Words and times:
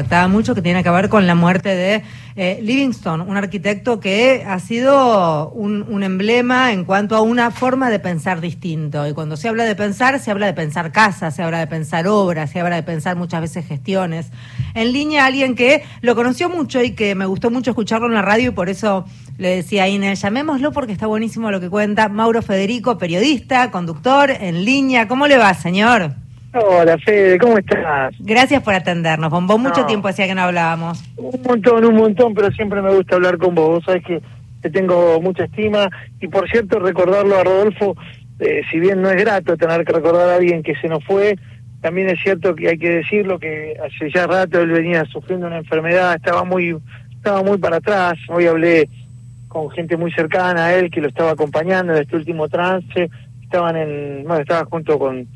impactaba 0.00 0.28
mucho, 0.28 0.54
que 0.54 0.62
tiene 0.62 0.82
que 0.82 0.88
ver 0.88 1.10
con 1.10 1.26
la 1.26 1.34
muerte 1.34 1.68
de 1.68 2.02
eh, 2.34 2.58
Livingston, 2.62 3.20
un 3.20 3.36
arquitecto 3.36 4.00
que 4.00 4.44
ha 4.46 4.58
sido 4.58 5.50
un, 5.50 5.84
un, 5.88 6.02
emblema 6.02 6.72
en 6.72 6.84
cuanto 6.84 7.16
a 7.16 7.20
una 7.20 7.50
forma 7.50 7.90
de 7.90 7.98
pensar 7.98 8.40
distinto. 8.40 9.06
Y 9.06 9.12
cuando 9.12 9.36
se 9.36 9.48
habla 9.48 9.64
de 9.64 9.74
pensar, 9.74 10.18
se 10.18 10.30
habla 10.30 10.46
de 10.46 10.54
pensar 10.54 10.90
casas, 10.90 11.36
se 11.36 11.42
habla 11.42 11.58
de 11.58 11.66
pensar 11.66 12.06
obras, 12.08 12.50
se 12.50 12.60
habla 12.60 12.76
de 12.76 12.82
pensar 12.82 13.16
muchas 13.16 13.42
veces 13.42 13.66
gestiones. 13.66 14.30
En 14.74 14.90
línea, 14.92 15.26
alguien 15.26 15.54
que 15.54 15.84
lo 16.00 16.14
conoció 16.14 16.48
mucho 16.48 16.82
y 16.82 16.92
que 16.92 17.14
me 17.14 17.26
gustó 17.26 17.50
mucho 17.50 17.72
escucharlo 17.72 18.06
en 18.06 18.14
la 18.14 18.22
radio 18.22 18.48
y 18.48 18.52
por 18.52 18.70
eso 18.70 19.04
le 19.36 19.56
decía 19.56 19.82
a 19.84 19.88
Inés, 19.88 20.22
llamémoslo 20.22 20.72
porque 20.72 20.92
está 20.92 21.06
buenísimo 21.06 21.50
lo 21.50 21.60
que 21.60 21.68
cuenta. 21.68 22.08
Mauro 22.08 22.40
Federico, 22.40 22.96
periodista, 22.96 23.70
conductor, 23.70 24.30
en 24.30 24.64
línea. 24.64 25.08
¿Cómo 25.08 25.26
le 25.26 25.36
va, 25.36 25.52
señor? 25.52 26.14
Hola, 26.52 26.98
Fede, 26.98 27.38
¿cómo 27.38 27.58
estás? 27.58 28.12
Gracias 28.18 28.60
por 28.62 28.74
atendernos. 28.74 29.30
Con 29.30 29.46
vos 29.46 29.60
mucho 29.60 29.86
tiempo 29.86 30.08
hacía 30.08 30.26
que 30.26 30.34
no 30.34 30.42
hablábamos. 30.42 31.00
Un 31.16 31.40
montón, 31.42 31.84
un 31.84 31.94
montón, 31.94 32.34
pero 32.34 32.50
siempre 32.50 32.82
me 32.82 32.92
gusta 32.92 33.14
hablar 33.14 33.38
con 33.38 33.54
vos. 33.54 33.68
Vos 33.68 33.84
sabés 33.84 34.02
que 34.04 34.20
te 34.60 34.68
tengo 34.68 35.20
mucha 35.20 35.44
estima. 35.44 35.88
Y 36.20 36.26
por 36.26 36.50
cierto, 36.50 36.80
recordarlo 36.80 37.38
a 37.38 37.44
Rodolfo, 37.44 37.96
eh, 38.40 38.62
si 38.68 38.80
bien 38.80 39.00
no 39.00 39.10
es 39.10 39.22
grato 39.22 39.56
tener 39.56 39.84
que 39.84 39.92
recordar 39.92 40.28
a 40.28 40.34
alguien 40.34 40.64
que 40.64 40.74
se 40.74 40.88
nos 40.88 41.04
fue, 41.04 41.38
también 41.82 42.08
es 42.08 42.20
cierto 42.20 42.56
que 42.56 42.68
hay 42.68 42.78
que 42.78 42.96
decirlo 42.96 43.38
que 43.38 43.76
hace 43.78 44.10
ya 44.12 44.26
rato 44.26 44.60
él 44.60 44.70
venía 44.70 45.04
sufriendo 45.04 45.46
una 45.46 45.58
enfermedad, 45.58 46.16
estaba 46.16 46.42
muy, 46.42 46.76
estaba 47.14 47.44
muy 47.44 47.58
para 47.58 47.76
atrás. 47.76 48.14
Hoy 48.28 48.46
hablé 48.46 48.88
con 49.46 49.70
gente 49.70 49.96
muy 49.96 50.10
cercana 50.10 50.66
a 50.66 50.74
él 50.74 50.90
que 50.90 51.00
lo 51.00 51.08
estaba 51.08 51.30
acompañando 51.30 51.94
en 51.94 52.02
este 52.02 52.16
último 52.16 52.48
trance. 52.48 53.08
Estaban 53.40 53.76
en, 53.76 54.24
bueno, 54.24 54.42
estaba 54.42 54.64
junto 54.64 54.98
con 54.98 55.28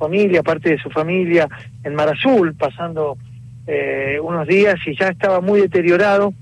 familia, 0.00 0.42
parte 0.42 0.70
de 0.70 0.78
su 0.78 0.90
familia, 0.90 1.46
en 1.84 1.94
Mar 1.94 2.08
Azul, 2.08 2.54
pasando 2.54 3.16
eh, 3.66 4.18
unos 4.20 4.48
días 4.48 4.76
y 4.86 4.96
ya 4.98 5.08
estaba 5.08 5.40
muy 5.40 5.60
deteriorado 5.60 6.32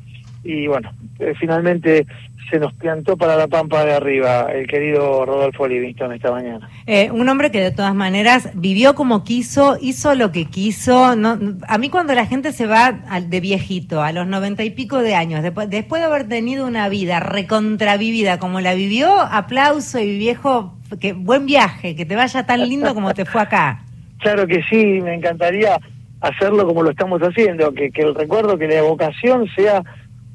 y 0.49 0.67
bueno, 0.67 0.91
eh, 1.19 1.35
finalmente 1.39 2.07
se 2.51 2.59
nos 2.59 2.73
plantó 2.73 3.19
para 3.19 3.37
la 3.37 3.49
pampa 3.49 3.85
de 3.85 3.93
arriba 3.93 4.47
el 4.51 4.67
querido 4.67 5.27
Rodolfo 5.27 5.69
Livingston 5.69 6.15
esta 6.15 6.31
mañana. 6.31 6.71
Eh, 6.87 7.11
un 7.11 7.29
hombre 7.29 7.51
que 7.51 7.61
de 7.61 7.71
todas 7.71 7.95
maneras 7.95 8.51
vivió 8.55 8.95
como 8.95 9.25
quiso, 9.25 9.77
hizo 9.79 10.15
lo 10.15 10.33
que 10.33 10.47
quiso. 10.47 11.17
No, 11.17 11.39
a 11.69 11.77
mí 11.77 11.91
cuando 11.91 12.15
la 12.15 12.25
gente 12.25 12.53
se 12.53 12.67
va 12.67 12.93
de 13.21 13.41
viejito, 13.41 14.03
a 14.03 14.13
los 14.13 14.27
noventa 14.27 14.65
y 14.65 14.71
pico 14.71 15.03
de 15.03 15.15
años, 15.15 15.43
después, 15.43 15.69
después 15.69 16.01
de 16.01 16.07
haber 16.07 16.27
tenido 16.27 16.67
una 16.67 16.89
vida 16.89 17.21
recontravivida 17.21 18.39
como 18.39 18.63
la 18.63 18.73
vivió, 18.73 19.21
aplauso 19.21 19.99
y 19.99 20.17
viejo 20.17 20.79
que 20.99 21.13
buen 21.13 21.45
viaje, 21.45 21.95
que 21.95 22.07
te 22.07 22.17
vaya 22.17 22.47
tan 22.47 22.67
lindo 22.67 22.95
como 22.95 23.13
te 23.13 23.27
fue 23.27 23.43
acá. 23.43 23.85
Claro 24.21 24.49
que 24.49 24.61
sí, 24.69 25.01
me 25.01 25.15
encantaría 25.15 25.79
hacerlo 26.21 26.67
como 26.67 26.83
lo 26.83 26.91
estamos 26.91 27.21
haciendo, 27.21 27.73
que, 27.73 27.93
que 27.93 28.03
el 28.03 28.17
recuerdo, 28.17 28.59
que 28.59 28.67
la 28.67 28.79
evocación 28.79 29.47
sea 29.55 29.85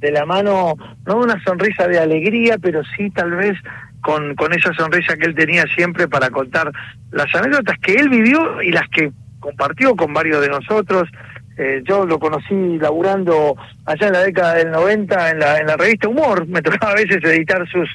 de 0.04 0.12
la 0.12 0.26
mano, 0.26 0.76
no 1.06 1.18
una 1.18 1.42
sonrisa 1.46 1.88
de 1.88 1.98
alegría, 1.98 2.58
pero 2.62 2.82
sí 2.98 3.09
tal 3.09 3.32
vez 3.32 3.58
con, 4.02 4.36
con 4.36 4.54
esa 4.54 4.73
sonrisa 4.73 5.16
que 5.16 5.28
él 5.28 5.34
tenía 5.34 5.64
siempre 5.73 6.10
para 6.10 6.30
contar 6.30 6.70
las 7.12 7.34
anécdotas 7.34 7.80
que 7.80 7.94
él 7.94 8.10
vivió 8.10 8.62
y 8.62 8.72
las 8.72 8.88
que 8.90 9.14
compartió 9.40 9.95
con 9.95 10.14
varios 10.14 10.42
de 10.42 10.50
nosotros. 10.50 11.10
Eh, 11.58 11.82
yo 11.86 12.06
lo 12.06 12.20
conocí 12.20 12.78
laburando 12.80 13.56
allá 13.86 14.08
en 14.08 14.14
la 14.14 14.23
década 14.23 14.56
del 14.56 14.72
90 14.72 15.32
en 15.32 15.40
la, 15.40 15.58
en 15.60 15.68
la 15.68 15.78
revista 15.78 16.10
Humor, 16.10 16.48
me 16.48 16.62
tocaba 16.62 16.92
a 16.92 16.95
veces 16.95 17.23
editar 17.23 17.66
sus, 17.70 17.88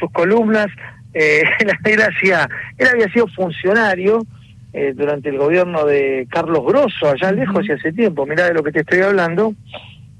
sus 0.00 0.10
columnas. 0.10 0.66
Eh, 1.14 1.44
él, 1.84 2.02
hacía, 2.02 2.48
él 2.76 2.88
había 2.88 3.08
sido 3.12 3.28
funcionario 3.28 4.26
eh, 4.72 4.94
durante 4.96 5.28
el 5.28 5.38
gobierno 5.38 5.84
de 5.84 6.26
Carlos 6.28 6.64
Grosso, 6.66 7.08
allá 7.08 7.30
lejos 7.30 7.64
y 7.68 7.72
hace 7.72 7.92
tiempo, 7.92 8.26
mirá 8.26 8.46
de 8.46 8.54
lo 8.54 8.64
que 8.64 8.72
te 8.72 8.80
estoy 8.80 9.00
hablando, 9.02 9.54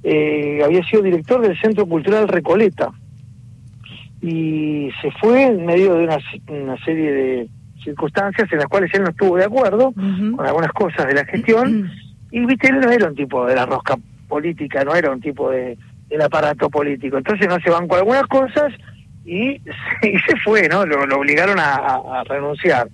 eh, 0.03 0.61
había 0.65 0.83
sido 0.85 1.03
director 1.03 1.41
del 1.41 1.59
Centro 1.61 1.87
Cultural 1.87 2.29
Recoleta. 2.29 2.91
Y 4.21 4.91
se 5.01 5.11
fue 5.21 5.47
en 5.47 5.67
medio 5.67 5.95
de 5.95 6.05
una, 6.05 6.19
una 6.49 6.85
serie 6.85 7.13
de 7.13 7.49
circunstancias 7.83 8.51
en 8.53 8.59
las 8.59 8.67
cuales 8.67 8.93
él 8.95 9.03
no 9.03 9.11
estuvo 9.11 9.37
de 9.37 9.45
acuerdo 9.45 9.93
con 9.93 10.47
algunas 10.47 10.73
cosas 10.73 11.07
de 11.07 11.15
la 11.15 11.25
gestión. 11.25 11.91
Y 12.31 12.47
viste 12.47 12.69
él 12.69 12.81
no 12.81 12.91
era 12.91 13.09
un 13.09 13.17
tipo 13.17 13.45
de 13.47 13.57
la 13.57 13.67
rosca 13.67 13.97
política 14.29 14.83
no 14.83 14.95
era 14.95 15.11
un 15.11 15.21
tipo 15.21 15.51
de 15.51 15.77
del 16.09 16.23
aparato 16.23 16.69
político. 16.71 17.17
Entonces 17.17 17.49
no 17.49 17.59
se 17.61 17.71
van 17.71 17.89
con 17.89 17.99
algunas 17.99 18.27
cosas 18.27 18.73
y, 19.25 19.59
se 19.61 20.37
fue, 20.45 20.69
¿no? 20.69 20.85
Lo, 20.85 21.19
obligaron 21.19 21.59
a, 21.59 22.23
renunciar. 22.25 22.89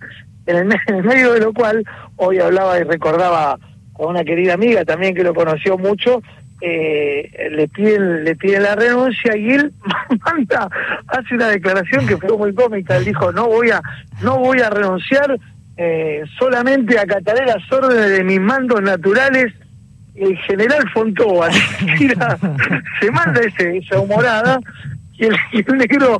En 0.46 0.56
el, 0.56 1.04
medio 1.04 1.32
de 1.32 1.40
lo 1.40 1.52
cual, 1.52 1.84
hoy 2.16 2.38
hablaba 2.38 2.78
y 2.78 2.84
recordaba 2.84 3.52
a 3.52 4.06
una 4.06 4.24
querida 4.24 4.54
amiga 4.54 4.84
también 4.84 5.14
que 5.14 5.24
lo 5.24 5.34
conoció 5.34 5.76
mucho, 5.76 6.22
eh, 6.60 7.48
le 7.50 7.68
piden 7.68 8.24
le 8.24 8.34
piden 8.34 8.64
la 8.64 8.74
renuncia 8.74 9.36
y 9.36 9.50
él 9.50 9.72
manda 10.24 10.68
hace 11.06 11.34
una 11.34 11.48
declaración 11.48 12.06
que 12.06 12.16
fue 12.16 12.36
muy 12.36 12.54
cómica. 12.54 12.96
Él 12.96 13.04
dijo 13.04 13.32
no 13.32 13.46
voy 13.46 13.70
a 13.70 13.80
no 14.22 14.38
voy 14.38 14.60
a 14.60 14.70
renunciar 14.70 15.38
eh, 15.76 16.24
solamente 16.38 16.98
acataré 16.98 17.46
las 17.46 17.70
órdenes 17.72 18.10
de 18.10 18.24
mis 18.24 18.40
mandos 18.40 18.82
naturales 18.82 19.52
el 20.16 20.36
general 20.38 20.88
Fontova 20.92 21.48
se 23.00 23.10
manda 23.12 23.40
ese, 23.40 23.78
esa 23.78 24.00
humorada 24.00 24.58
y 25.12 25.26
el, 25.26 25.36
negro 25.76 26.18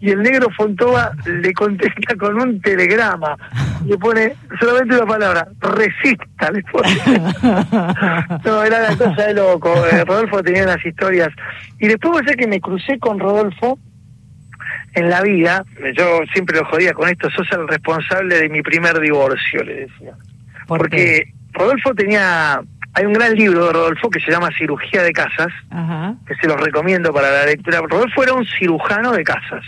y 0.00 0.10
el 0.10 0.22
negro 0.22 0.48
Fontova 0.50 1.12
le 1.24 1.52
contesta 1.52 2.14
con 2.16 2.40
un 2.40 2.60
telegrama 2.60 3.36
le 3.84 3.98
pone 3.98 4.34
solamente 4.60 4.96
una 4.96 5.06
palabra 5.06 5.48
resista 5.60 6.50
le 6.50 6.62
pone. 6.64 6.90
No 8.44 8.62
era 8.62 8.80
la 8.80 8.96
cosa 8.96 9.26
de 9.26 9.34
loco 9.34 9.74
eh, 9.86 10.04
Rodolfo 10.04 10.42
tenía 10.42 10.64
unas 10.64 10.84
historias. 10.84 11.28
Y 11.78 11.88
después 11.88 12.26
sé 12.26 12.36
que 12.36 12.46
me 12.46 12.60
crucé 12.60 12.98
con 12.98 13.18
Rodolfo 13.18 13.78
en 14.94 15.08
la 15.08 15.22
vida 15.22 15.64
yo 15.96 16.20
siempre 16.32 16.58
lo 16.58 16.64
jodía 16.66 16.92
con 16.92 17.08
esto 17.08 17.30
sos 17.30 17.46
el 17.52 17.68
responsable 17.68 18.36
de 18.36 18.48
mi 18.48 18.62
primer 18.62 18.98
divorcio 19.00 19.62
le 19.62 19.86
decía. 19.86 20.14
Porque 20.66 21.32
Rodolfo 21.52 21.94
tenía 21.94 22.60
hay 22.92 23.06
un 23.06 23.12
gran 23.12 23.34
libro 23.34 23.66
de 23.66 23.72
Rodolfo 23.72 24.10
que 24.10 24.20
se 24.20 24.30
llama 24.30 24.48
Cirugía 24.58 25.02
de 25.02 25.12
Casas, 25.12 25.52
que 26.26 26.34
se 26.34 26.48
los 26.48 26.60
recomiendo 26.60 27.12
para 27.12 27.30
la 27.30 27.46
lectura. 27.46 27.80
Rodolfo 27.80 28.22
era 28.22 28.32
un 28.32 28.44
cirujano 28.44 29.12
de 29.12 29.22
casas. 29.22 29.64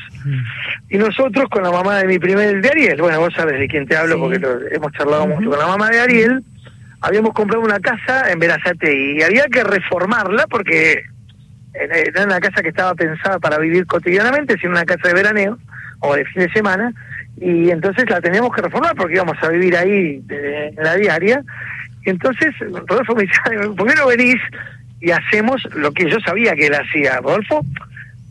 Y 0.88 0.98
nosotros 0.98 1.46
con 1.48 1.62
la 1.62 1.70
mamá 1.70 1.98
de 1.98 2.06
mi 2.06 2.18
primer, 2.18 2.60
de 2.60 2.68
Ariel, 2.68 3.00
bueno, 3.00 3.20
vos 3.20 3.32
sabes 3.34 3.58
de 3.58 3.68
quién 3.68 3.86
te 3.86 3.96
hablo 3.96 4.18
porque 4.18 4.40
hemos 4.72 4.92
charlado 4.92 5.26
mucho 5.26 5.50
con 5.50 5.58
la 5.58 5.66
mamá 5.66 5.90
de 5.90 6.00
Ariel, 6.00 6.42
habíamos 7.00 7.32
comprado 7.32 7.62
una 7.62 7.78
casa 7.80 8.30
en 8.30 8.38
Verazate 8.38 8.92
y 8.92 9.22
había 9.22 9.44
que 9.44 9.62
reformarla 9.62 10.46
porque 10.48 11.02
era 11.74 12.24
una 12.24 12.40
casa 12.40 12.62
que 12.62 12.68
estaba 12.68 12.94
pensada 12.94 13.38
para 13.38 13.58
vivir 13.58 13.86
cotidianamente, 13.86 14.58
sino 14.58 14.72
una 14.72 14.84
casa 14.84 15.08
de 15.08 15.14
veraneo 15.14 15.58
o 16.00 16.14
de 16.14 16.24
fin 16.26 16.42
de 16.42 16.52
semana, 16.52 16.92
y 17.40 17.70
entonces 17.70 18.08
la 18.10 18.20
teníamos 18.20 18.52
que 18.54 18.62
reformar 18.62 18.94
porque 18.96 19.14
íbamos 19.14 19.36
a 19.42 19.48
vivir 19.48 19.76
ahí 19.76 20.22
en 20.28 20.82
la 20.82 20.96
diaria 20.96 21.42
entonces 22.04 22.54
Rodolfo 22.60 23.14
me 23.14 23.22
dice, 23.22 23.34
¿por 23.76 23.92
qué 23.92 24.16
venís 24.16 24.40
y 25.00 25.10
hacemos 25.10 25.62
lo 25.74 25.92
que 25.92 26.10
yo 26.10 26.18
sabía 26.20 26.54
que 26.54 26.66
él 26.66 26.74
hacía? 26.74 27.20
Rodolfo 27.20 27.64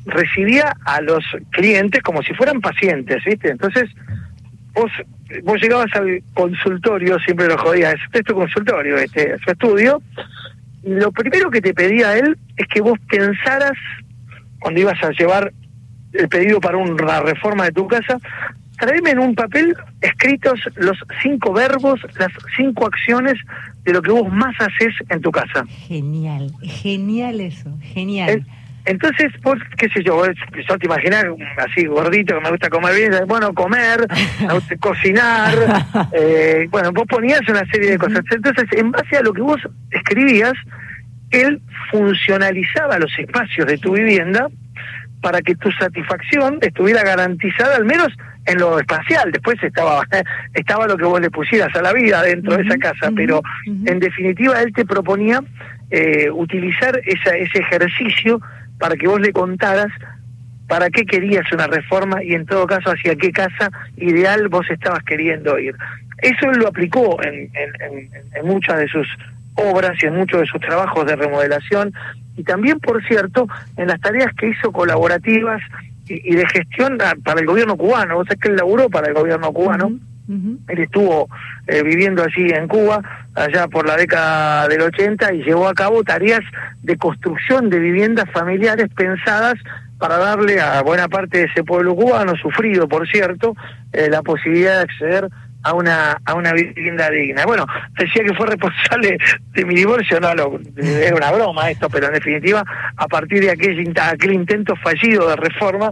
recibía 0.06 0.74
a 0.86 1.02
los 1.02 1.24
clientes 1.52 2.02
como 2.02 2.24
si 2.24 2.34
fueran 2.34 2.62
pacientes, 2.62 3.24
¿viste? 3.24 3.50
Entonces 3.50 3.90
vos, 4.74 4.92
vos 5.44 5.62
llegabas 5.62 5.94
al 5.96 6.24
consultorio, 6.34 7.20
siempre 7.20 7.48
lo 7.48 7.58
jodía, 7.58 7.92
este 7.92 8.20
es 8.20 8.26
tu 8.26 8.34
consultorio, 8.34 8.98
este, 8.98 9.38
su 9.40 9.52
estudio, 9.52 10.02
lo 10.84 11.12
primero 11.12 11.52
que 11.52 11.62
te 11.62 11.74
pedía 11.74 12.18
él 12.18 12.38
es 12.58 12.68
que 12.68 12.82
vos 12.82 12.98
pensaras, 13.10 13.78
cuando 14.60 14.80
ibas 14.80 15.02
a 15.04 15.12
llevar 15.12 15.52
el 16.14 16.28
pedido 16.28 16.60
para 16.60 16.78
una 16.78 17.22
reforma 17.22 17.66
de 17.66 17.72
tu 17.72 17.88
casa, 17.88 18.18
traeme 18.82 19.12
en 19.12 19.20
un 19.20 19.36
papel 19.36 19.76
escritos 20.02 20.60
los 20.76 20.98
cinco 21.22 21.54
verbos, 21.54 22.02
las 22.18 22.32
cinco 22.58 22.88
acciones 22.88 23.36
de 23.84 23.94
lo 23.94 24.02
que 24.02 24.12
vos 24.12 24.28
más 24.34 24.56
haces 24.60 24.94
en 25.10 25.22
tu 25.22 25.32
casa. 25.32 25.64
Genial, 25.88 26.52
genial 26.64 27.40
eso, 27.40 27.78
genial. 27.94 28.44
entonces, 28.86 29.32
vos, 29.44 29.60
qué 29.78 29.88
sé 29.90 30.04
yo, 30.04 30.26
yo 30.26 30.78
te 30.80 30.86
imaginas 30.88 31.26
así 31.58 31.86
gordito 31.86 32.36
que 32.36 32.42
me 32.42 32.50
gusta 32.50 32.70
comer 32.70 32.96
bien, 32.96 33.12
bueno, 33.28 33.54
comer, 33.54 34.08
cocinar, 34.80 35.54
eh, 36.12 36.68
bueno, 36.72 36.92
vos 36.92 37.06
ponías 37.08 37.42
una 37.48 37.66
serie 37.72 37.92
de 37.92 37.98
cosas. 38.00 38.24
Entonces, 38.32 38.66
en 38.72 38.92
base 38.92 39.18
a 39.18 39.22
lo 39.22 39.32
que 39.32 39.42
vos 39.42 39.62
escribías, 39.92 40.54
él 41.30 41.62
funcionalizaba 41.92 42.98
los 42.98 43.18
espacios 43.20 43.68
de 43.68 43.78
tu 43.78 43.94
vivienda 43.94 44.48
para 45.22 45.40
que 45.42 45.54
tu 45.56 45.72
satisfacción 45.72 46.58
estuviera 46.62 47.04
garantizada 47.04 47.76
al 47.76 47.86
menos 47.86 48.10
en 48.46 48.58
lo 48.60 48.80
espacial. 48.80 49.32
Después 49.32 49.62
estaba 49.64 50.04
estaba 50.54 50.88
lo 50.88 50.98
que 50.98 51.06
vos 51.06 51.22
le 51.22 51.30
pusieras 51.30 51.76
a 51.76 51.82
la 51.82 51.94
vida 51.94 52.22
dentro 52.24 52.58
de 52.58 52.64
esa 52.64 52.78
casa, 52.78 53.12
pero 53.16 53.42
en 53.66 54.00
definitiva 54.00 54.62
él 54.62 54.74
te 54.74 54.86
proponía 54.86 55.42
eh, 55.90 56.30
utilizar 56.32 57.00
esa, 57.06 57.36
ese 57.36 57.60
ejercicio 57.60 58.42
para 58.80 58.96
que 58.96 59.08
vos 59.08 59.20
le 59.20 59.32
contaras 59.32 59.92
para 60.68 60.90
qué 60.90 61.06
querías 61.06 61.52
una 61.52 61.68
reforma 61.68 62.24
y 62.24 62.34
en 62.34 62.46
todo 62.46 62.66
caso 62.66 62.92
hacia 62.92 63.16
qué 63.16 63.32
casa 63.32 63.70
ideal 63.98 64.48
vos 64.48 64.66
estabas 64.70 65.04
queriendo 65.04 65.60
ir. 65.60 65.76
Eso 66.20 66.50
él 66.52 66.60
lo 66.60 66.68
aplicó 66.68 67.22
en, 67.24 67.50
en, 67.54 68.10
en 68.34 68.46
muchas 68.46 68.78
de 68.78 68.88
sus 68.88 69.08
obras 69.56 70.02
y 70.02 70.06
en 70.06 70.16
muchos 70.16 70.40
de 70.40 70.46
sus 70.46 70.62
trabajos 70.62 71.06
de 71.06 71.18
remodelación 71.18 71.94
y 72.38 72.44
también, 72.44 72.80
por 72.80 73.06
cierto, 73.06 73.48
en 73.78 73.88
las 73.88 74.00
tareas 74.00 74.34
que 74.36 74.50
hizo 74.50 74.72
colaborativas 74.72 75.62
y, 76.12 76.36
de 76.36 76.46
gestión 76.48 76.98
para 77.24 77.40
el 77.40 77.46
gobierno 77.46 77.78
cubano. 77.78 78.16
Vos 78.16 78.28
sabés 78.28 78.40
que 78.40 78.50
él 78.50 78.56
laburó 78.56 78.90
para 78.90 79.08
el 79.08 79.14
gobierno 79.14 79.52
cubano. 79.52 80.00
Él 80.68 80.80
estuvo 80.80 81.28
eh, 81.68 81.84
viviendo 81.84 82.24
allí 82.24 82.52
en 82.52 82.66
Cuba, 82.70 83.02
allá 83.36 83.68
por 83.68 83.86
la 83.86 83.98
década 83.98 84.70
del 84.70 84.82
80, 84.82 85.34
y 85.34 85.44
llevó 85.44 85.68
a 85.68 85.74
cabo 85.74 86.06
tareas 86.06 86.40
de 86.82 86.96
construcción 86.96 87.70
de 87.70 87.80
viviendas 87.80 88.32
familiares 88.32 88.88
pensadas 88.96 89.56
para 90.00 90.18
darle 90.18 90.62
a 90.62 90.82
buena 90.84 91.10
parte 91.10 91.40
de 91.40 91.44
ese 91.46 91.66
pueblo 91.66 91.96
cubano, 91.96 92.34
sufrido 92.38 92.88
por 92.88 93.08
cierto, 93.10 93.56
eh, 93.92 94.08
la 94.10 94.22
posibilidad 94.22 94.78
de 94.78 94.82
acceder 94.84 95.30
a 95.64 95.74
una 95.74 96.18
a 96.26 96.34
una 96.34 96.54
vivienda 96.54 97.10
digna. 97.10 97.46
Bueno, 97.46 97.66
decía 97.98 98.24
que 98.24 98.34
fue 98.34 98.48
responsable 98.48 99.18
de 99.54 99.66
mi 99.66 99.76
divorcio, 99.76 100.20
no, 100.20 100.34
lo, 100.34 100.60
es 100.78 101.12
una 101.12 101.32
broma 101.32 101.70
esto, 101.70 101.90
pero 101.90 102.08
en 102.08 102.14
definitiva, 102.14 102.64
a 102.96 103.08
partir 103.08 103.42
de 103.42 103.52
aquel, 103.52 103.94
aquel 104.02 104.34
intento 104.34 104.76
fallido 104.78 105.30
de 105.30 105.36
reforma, 105.36 105.92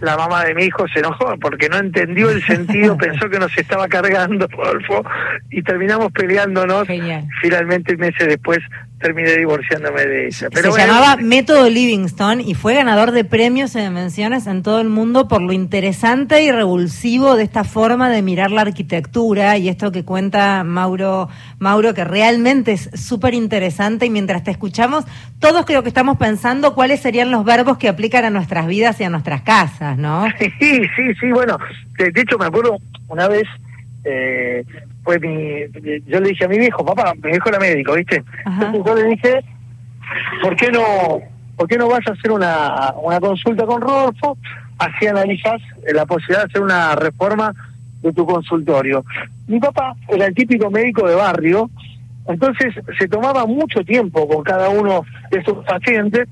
la 0.00 0.16
mamá 0.16 0.44
de 0.44 0.54
mi 0.54 0.64
hijo 0.64 0.86
se 0.88 1.00
enojó 1.00 1.36
porque 1.40 1.68
no 1.68 1.78
entendió 1.78 2.30
el 2.30 2.42
sentido, 2.44 2.96
pensó 2.98 3.28
que 3.28 3.38
nos 3.38 3.56
estaba 3.56 3.88
cargando, 3.88 4.46
Rodolfo, 4.48 5.04
y 5.50 5.62
terminamos 5.62 6.12
peleándonos. 6.12 6.86
Finalmente, 7.40 7.96
meses 7.96 8.26
después, 8.26 8.58
terminé 9.00 9.34
divorciándome 9.36 10.04
de 10.04 10.26
ella. 10.26 10.48
Pero 10.52 10.72
Se 10.72 10.86
llamaba 10.86 11.16
Método 11.16 11.68
Livingstone 11.68 12.42
y 12.42 12.54
fue 12.54 12.74
ganador 12.74 13.12
de 13.12 13.24
premios 13.24 13.74
y 13.74 13.80
de 13.80 13.90
menciones 13.90 14.46
en 14.46 14.62
todo 14.62 14.80
el 14.80 14.88
mundo 14.88 15.26
por 15.26 15.40
lo 15.40 15.52
interesante 15.52 16.42
y 16.42 16.52
revulsivo 16.52 17.34
de 17.34 17.42
esta 17.42 17.64
forma 17.64 18.10
de 18.10 18.20
mirar 18.20 18.50
la 18.50 18.60
arquitectura 18.60 19.56
y 19.56 19.68
esto 19.68 19.90
que 19.90 20.04
cuenta 20.04 20.62
Mauro, 20.64 21.28
Mauro 21.58 21.94
que 21.94 22.04
realmente 22.04 22.72
es 22.72 22.90
súper 22.94 23.32
interesante 23.32 24.04
y 24.04 24.10
mientras 24.10 24.44
te 24.44 24.50
escuchamos, 24.50 25.04
todos 25.38 25.64
creo 25.64 25.82
que 25.82 25.88
estamos 25.88 26.18
pensando 26.18 26.74
cuáles 26.74 27.00
serían 27.00 27.30
los 27.30 27.44
verbos 27.44 27.78
que 27.78 27.88
aplican 27.88 28.26
a 28.26 28.30
nuestras 28.30 28.66
vidas 28.66 29.00
y 29.00 29.04
a 29.04 29.10
nuestras 29.10 29.42
casas, 29.42 29.96
¿no? 29.96 30.26
Sí, 30.60 30.82
sí, 30.94 31.14
sí, 31.18 31.30
bueno, 31.32 31.58
de, 31.96 32.12
hecho 32.20 32.36
me 32.38 32.46
acuerdo 32.46 32.76
una 33.08 33.28
vez... 33.28 33.44
Eh, 34.04 34.64
fue 35.02 35.18
mi, 35.18 35.60
yo 36.06 36.20
le 36.20 36.28
dije 36.30 36.44
a 36.44 36.48
mi 36.48 36.58
viejo, 36.58 36.84
papá, 36.84 37.12
mi 37.22 37.30
viejo 37.30 37.48
era 37.48 37.58
médico, 37.58 37.94
¿viste? 37.94 38.22
Entonces 38.46 38.82
yo 38.86 38.94
le 38.94 39.04
dije, 39.04 39.40
¿por 40.42 40.56
qué 40.56 40.70
no, 40.70 41.20
por 41.56 41.68
qué 41.68 41.76
no 41.76 41.88
vas 41.88 42.06
a 42.06 42.12
hacer 42.12 42.30
una, 42.30 42.94
una 43.02 43.20
consulta 43.20 43.66
con 43.66 43.80
Rodolfo? 43.80 44.36
Así 44.78 45.06
analizas 45.06 45.60
la 45.92 46.06
posibilidad 46.06 46.44
de 46.44 46.50
hacer 46.50 46.62
una 46.62 46.94
reforma 46.94 47.54
de 48.02 48.12
tu 48.12 48.24
consultorio. 48.24 49.04
Mi 49.46 49.60
papá 49.60 49.94
era 50.08 50.26
el 50.26 50.34
típico 50.34 50.70
médico 50.70 51.06
de 51.06 51.14
barrio, 51.14 51.70
entonces 52.26 52.74
se 52.98 53.08
tomaba 53.08 53.46
mucho 53.46 53.84
tiempo 53.84 54.26
con 54.28 54.42
cada 54.42 54.68
uno 54.68 55.04
de 55.30 55.42
sus 55.44 55.58
pacientes, 55.64 56.28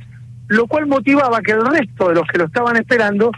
lo 0.46 0.66
cual 0.66 0.86
motivaba 0.86 1.42
que 1.42 1.52
el 1.52 1.66
resto 1.66 2.08
de 2.08 2.14
los 2.14 2.26
que 2.28 2.38
lo 2.38 2.44
estaban 2.44 2.76
esperando 2.76 3.30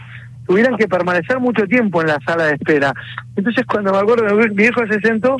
tuvieran 0.51 0.75
que 0.75 0.85
permanecer 0.85 1.39
mucho 1.39 1.65
tiempo 1.65 2.01
en 2.01 2.07
la 2.07 2.19
sala 2.25 2.47
de 2.47 2.55
espera. 2.55 2.93
Entonces 3.37 3.65
cuando 3.65 3.93
me 3.93 3.99
acuerdo, 3.99 4.35
mi 4.35 4.47
viejo 4.49 4.85
se 4.85 4.99
sentó 4.99 5.37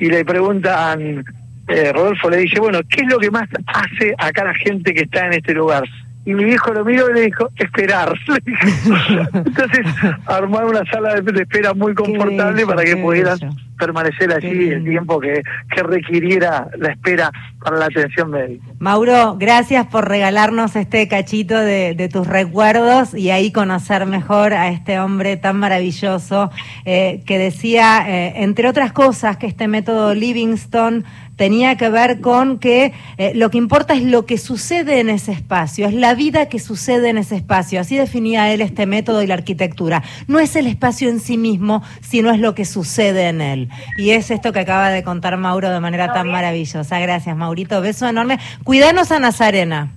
y 0.00 0.06
le 0.06 0.24
preguntan, 0.24 1.22
eh, 1.68 1.92
Rodolfo 1.92 2.30
le 2.30 2.38
dice, 2.38 2.58
bueno, 2.58 2.80
¿qué 2.88 3.02
es 3.02 3.12
lo 3.12 3.18
que 3.18 3.30
más 3.30 3.46
hace 3.66 4.14
acá 4.16 4.44
la 4.44 4.54
gente 4.54 4.94
que 4.94 5.02
está 5.02 5.26
en 5.26 5.34
este 5.34 5.52
lugar? 5.52 5.84
Y 6.24 6.32
mi 6.32 6.44
viejo 6.44 6.72
lo 6.72 6.86
miró 6.86 7.10
y 7.10 7.14
le 7.14 7.20
dijo, 7.26 7.50
esperar. 7.56 8.14
Entonces 9.34 9.86
armar 10.24 10.64
una 10.64 10.86
sala 10.86 11.20
de 11.20 11.42
espera 11.42 11.74
muy 11.74 11.92
confortable 11.92 12.64
para 12.64 12.82
que 12.82 12.96
pudieran 12.96 13.38
permanecer 13.78 14.32
allí 14.32 14.68
el 14.68 14.84
tiempo 14.84 15.20
que, 15.20 15.42
que 15.74 15.82
requiriera 15.82 16.68
la 16.78 16.90
espera 16.90 17.30
para 17.62 17.78
la 17.78 17.86
atención 17.86 18.30
médica. 18.30 18.64
Mauro, 18.78 19.36
gracias 19.38 19.86
por 19.86 20.08
regalarnos 20.08 20.76
este 20.76 21.08
cachito 21.08 21.58
de, 21.58 21.94
de 21.94 22.08
tus 22.08 22.26
recuerdos 22.26 23.14
y 23.14 23.30
ahí 23.30 23.52
conocer 23.52 24.06
mejor 24.06 24.54
a 24.54 24.68
este 24.68 24.98
hombre 24.98 25.36
tan 25.36 25.58
maravilloso 25.58 26.50
eh, 26.84 27.22
que 27.26 27.38
decía, 27.38 28.04
eh, 28.08 28.42
entre 28.42 28.68
otras 28.68 28.92
cosas, 28.92 29.36
que 29.36 29.46
este 29.46 29.68
método 29.68 30.14
Livingstone 30.14 31.04
tenía 31.36 31.76
que 31.76 31.88
ver 31.88 32.20
con 32.20 32.58
que 32.58 32.92
eh, 33.18 33.32
lo 33.34 33.50
que 33.50 33.58
importa 33.58 33.94
es 33.94 34.02
lo 34.02 34.26
que 34.26 34.38
sucede 34.38 35.00
en 35.00 35.08
ese 35.10 35.32
espacio, 35.32 35.86
es 35.86 35.94
la 35.94 36.14
vida 36.14 36.48
que 36.48 36.58
sucede 36.58 37.10
en 37.10 37.18
ese 37.18 37.36
espacio. 37.36 37.80
Así 37.80 37.96
definía 37.96 38.52
él 38.52 38.60
este 38.60 38.86
método 38.86 39.22
y 39.22 39.26
la 39.26 39.34
arquitectura. 39.34 40.02
No 40.26 40.38
es 40.38 40.56
el 40.56 40.66
espacio 40.66 41.08
en 41.08 41.20
sí 41.20 41.36
mismo, 41.36 41.82
sino 42.00 42.30
es 42.30 42.40
lo 42.40 42.54
que 42.54 42.64
sucede 42.64 43.28
en 43.28 43.40
él. 43.40 43.68
Y 43.98 44.10
es 44.10 44.30
esto 44.30 44.52
que 44.52 44.60
acaba 44.60 44.90
de 44.90 45.02
contar 45.02 45.36
Mauro 45.36 45.70
de 45.70 45.80
manera 45.80 46.12
tan 46.12 46.28
maravillosa. 46.30 46.98
Gracias, 46.98 47.36
Maurito. 47.36 47.80
Beso 47.80 48.08
enorme. 48.08 48.38
Cuidanos 48.64 49.12
a 49.12 49.18
Nazarena. 49.18 49.92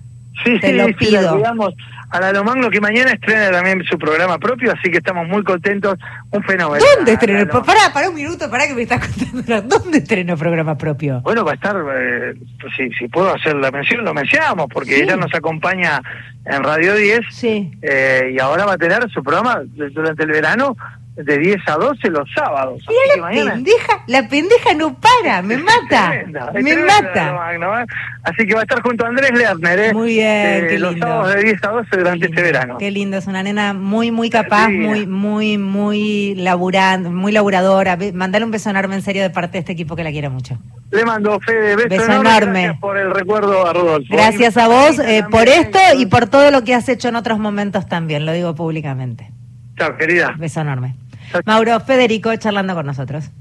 Sí, 0.46 0.60
Te 0.60 0.74
lo 0.74 0.88
pido. 0.96 1.34
cuidamos 1.34 1.74
a 2.10 2.20
la 2.20 2.32
Lomagno 2.32 2.70
que 2.70 2.82
mañana 2.82 3.12
estrena 3.12 3.52
también 3.52 3.84
su 3.84 3.98
programa 3.98 4.38
propio, 4.40 4.72
así 4.72 4.90
que 4.90 4.98
estamos 4.98 5.28
muy 5.28 5.44
contentos. 5.44 5.98
Un 6.32 6.44
fenómeno. 6.44 6.84
¿Dónde 6.96 7.14
estrena? 7.14 7.46
Pará, 7.48 7.94
pará 7.94 8.10
un 8.10 8.16
minuto, 8.16 8.50
pará 8.50 8.68
que 8.68 8.74
me 8.74 8.84
estás 8.84 9.08
contando. 9.32 9.62
¿Dónde 9.62 10.00
estrena 10.00 10.36
programa 10.36 10.78
propio? 10.78 11.22
Bueno, 11.22 11.46
va 11.46 11.52
a 11.52 11.56
estar, 11.56 11.76
eh, 11.76 12.34
si, 12.76 12.90
si 12.92 13.08
puedo 13.08 13.34
hacer 13.34 13.56
la 13.56 13.72
mención, 13.72 14.04
lo 14.04 14.14
mencionamos, 14.14 14.68
porque 14.72 15.02
ella 15.02 15.16
nos 15.16 15.34
acompaña 15.34 16.02
en 16.46 16.64
Radio 16.64 16.96
10. 16.96 17.20
Sí. 17.30 17.72
Eh, 17.82 18.32
y 18.36 18.40
ahora 18.40 18.66
va 18.66 18.74
a 18.74 18.78
tener 18.78 19.10
su 19.12 19.24
programa 19.24 19.62
durante 19.76 20.24
el 20.24 20.32
verano 20.32 20.76
de 21.24 21.38
10 21.38 21.58
a 21.68 21.74
12 21.74 22.10
los 22.10 22.30
sábados. 22.34 22.82
Y 22.88 23.20
la 23.20 23.30
pendeja, 23.30 24.04
la 24.08 24.28
pendeja 24.28 24.74
no 24.74 24.98
para, 25.00 25.42
me 25.42 25.58
mata, 25.58 26.14
me 26.54 26.78
mata. 26.78 27.86
Así 28.24 28.46
que 28.46 28.54
va 28.54 28.62
a 28.62 28.64
estar 28.64 28.82
junto 28.82 29.06
a 29.06 29.10
Andrés 29.10 29.32
Lerner, 29.32 29.80
¿eh? 29.80 29.94
Muy 29.94 30.16
bien, 30.16 30.68
qué 30.68 30.80
los 30.80 30.98
sábados 30.98 31.36
de 31.36 31.44
10 31.44 31.64
a 31.64 31.68
12 31.68 31.98
durante 31.98 32.26
este 32.28 32.42
verano. 32.42 32.78
Qué 32.78 32.92
lindo, 32.92 33.18
es 33.18 33.28
una 33.28 33.44
nena 33.44 33.74
muy, 33.74 34.12
muy 34.12 34.30
capaz, 34.30 34.70
muy, 34.70 35.08
muy, 35.08 35.58
muy 35.58 36.36
laburante, 36.36 37.10
muy 37.10 37.32
laburadora. 37.32 37.98
Mandale 38.14 38.46
un 38.46 38.52
beso 38.52 38.70
enorme 38.70 38.96
en 38.96 39.02
serio 39.02 39.22
de 39.22 39.30
parte 39.30 39.54
de 39.54 39.60
este 39.60 39.74
equipo 39.74 39.96
que 39.96 40.04
la 40.04 40.12
quiere 40.12 40.30
mucho. 40.30 40.58
Le 40.92 41.06
mando 41.06 41.40
Fede, 41.42 41.76
beso, 41.76 41.90
beso 41.90 42.22
enorme. 42.22 42.64
Gracias 42.64 42.80
por 42.80 42.98
el 42.98 43.12
recuerdo 43.12 43.68
a 43.68 43.74
Rodolfo. 43.74 44.08
Gracias 44.14 44.58
a 44.58 44.68
vos 44.68 45.00
eh, 45.00 45.24
por 45.30 45.48
esto 45.48 45.80
y 45.98 46.06
por 46.06 46.28
todo 46.28 46.50
lo 46.52 46.64
que 46.64 46.74
has 46.74 46.88
hecho 46.90 47.10
en 47.10 47.16
otros 47.16 47.40
momentos 47.40 47.88
también, 47.88 48.26
lo 48.26 48.32
digo 48.32 48.56
públicamente. 48.56 49.32
Chao, 49.78 49.96
querida. 49.98 50.36
Beso 50.38 50.62
enorme. 50.62 50.96
Mauro 51.46 51.80
Federico 51.80 52.36
charlando 52.36 52.76
con 52.76 52.86
nosotros. 52.86 53.32